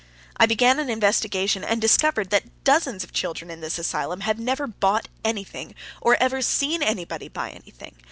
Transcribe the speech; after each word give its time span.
I 0.37 0.47
began 0.47 0.79
an 0.79 0.89
investigation, 0.89 1.63
and 1.63 1.79
discovered 1.79 2.31
that 2.31 2.63
dozens 2.63 3.03
of 3.03 3.13
children 3.13 3.51
in 3.51 3.61
this 3.61 3.77
asylum 3.77 4.21
have 4.21 4.39
never 4.39 4.65
bought 4.65 5.09
anything 5.23 5.75
or 6.01 6.13
have 6.13 6.21
ever 6.23 6.41
seen 6.41 6.81
anybody 6.81 7.27
buy 7.27 7.51
anything. 7.51 7.93